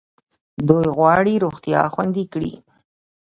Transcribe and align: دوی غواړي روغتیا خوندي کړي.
دوی 0.67 0.85
غواړي 0.97 1.33
روغتیا 1.45 1.81
خوندي 1.93 2.25
کړي. 2.33 2.53